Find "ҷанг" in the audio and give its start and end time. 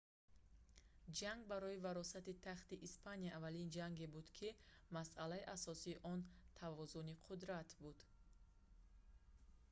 1.19-1.41